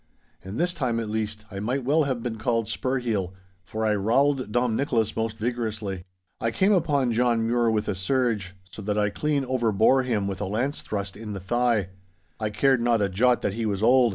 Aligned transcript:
And 0.43 0.59
this 0.59 0.73
time 0.73 0.99
at 0.99 1.11
least 1.11 1.45
I 1.51 1.59
might 1.59 1.83
well 1.85 2.05
have 2.05 2.23
been 2.23 2.37
called 2.39 2.65
Spurheel, 2.67 3.35
for 3.63 3.85
I 3.85 3.93
rowelled 3.93 4.51
Dom 4.51 4.75
Nicholas 4.75 5.15
most 5.15 5.37
vigorously. 5.37 6.05
I 6.39 6.49
came 6.49 6.71
upon 6.73 7.11
John 7.11 7.45
Mure 7.45 7.69
with 7.69 7.87
a 7.87 7.93
surge, 7.93 8.55
so 8.71 8.81
that 8.81 8.97
I 8.97 9.11
clean 9.11 9.45
overbore 9.45 10.01
him 10.03 10.27
with 10.27 10.41
a 10.41 10.45
lance 10.45 10.81
thrust 10.81 11.15
in 11.15 11.33
the 11.33 11.39
thigh. 11.39 11.89
I 12.39 12.49
cared 12.49 12.81
not 12.81 12.99
a 12.99 13.09
jot 13.09 13.43
that 13.43 13.53
he 13.53 13.67
was 13.67 13.83
old. 13.83 14.09